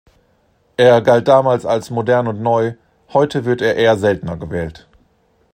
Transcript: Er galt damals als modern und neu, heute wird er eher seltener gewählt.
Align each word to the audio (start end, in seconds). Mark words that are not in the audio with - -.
Er 0.77 0.99
galt 1.03 1.27
damals 1.27 1.63
als 1.63 1.91
modern 1.91 2.27
und 2.27 2.41
neu, 2.41 2.73
heute 3.09 3.45
wird 3.45 3.61
er 3.61 3.75
eher 3.75 3.97
seltener 3.99 4.35
gewählt. 4.35 4.87